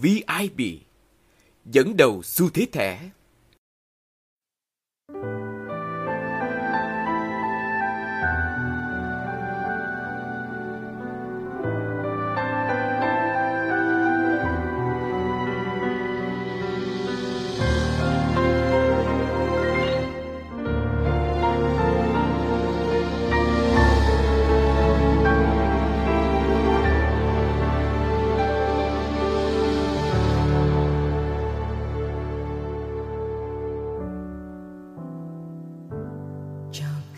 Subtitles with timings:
[0.00, 0.80] VIP
[1.64, 3.10] dẫn đầu xu thế thẻ.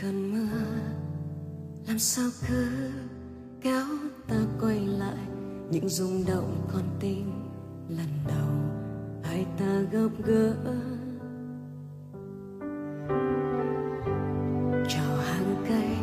[0.06, 0.59] Cơn mưa,
[1.88, 2.69] làm sao cứ
[3.60, 3.84] kéo
[4.29, 5.27] ta quay lại
[5.70, 7.32] những rung động con tim
[7.88, 8.48] lần đầu,
[9.23, 10.55] hai ta gặp gỡ.
[14.88, 15.96] Chào hàng cây,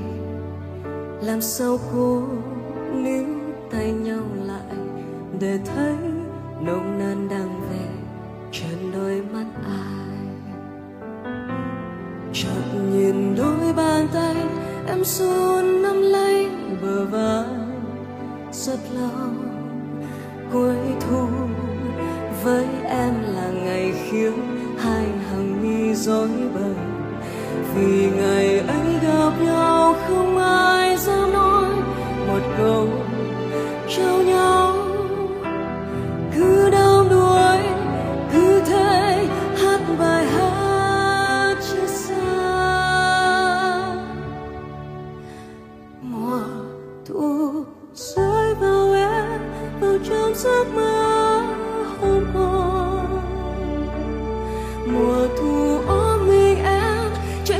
[1.21, 2.23] làm sao cố
[2.93, 3.25] níu
[3.71, 4.77] tay nhau lại
[5.39, 5.95] để thấy
[6.61, 7.89] nồng nàn đang về
[8.51, 10.03] trên đôi mắt ai.
[12.33, 13.32] Chợt nhìn
[13.75, 14.35] đôi bàn tay,
[14.87, 16.49] em run nắm lấy
[16.81, 17.45] bờ vai
[18.51, 19.29] rất lâu
[20.53, 21.27] cuối thu,
[22.43, 24.33] với em là ngày khiến
[24.77, 26.75] hai hàng mi rối bời.
[27.75, 29.31] Vì ngày ấy gặp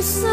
[0.03, 0.32] so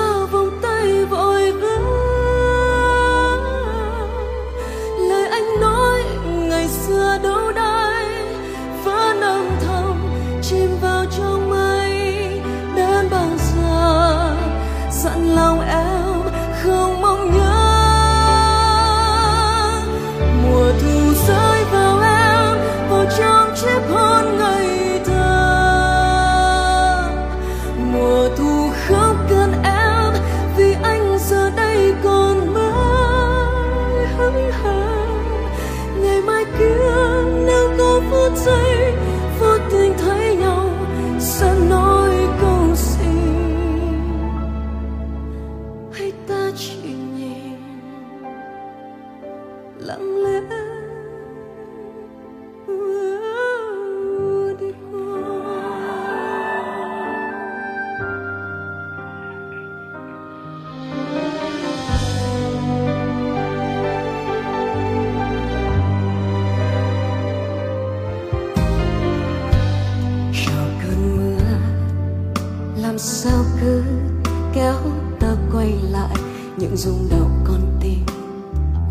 [76.84, 77.98] rung động con tim.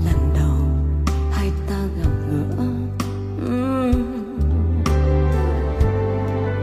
[0.06, 0.58] Lần đầu,
[1.32, 2.66] hai ta gặp gỡ.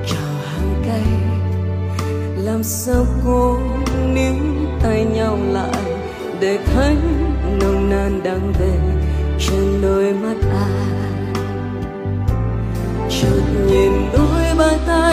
[0.07, 1.03] Chào hàng cây,
[2.45, 3.59] làm sao cô
[4.15, 4.35] níu
[4.83, 5.83] tay nhau lại
[6.41, 6.97] để thấy
[7.61, 8.79] nồng nàn đang về
[9.39, 10.71] trên đôi mắt ai.
[13.11, 15.06] Chợt nhìn đôi bàn tay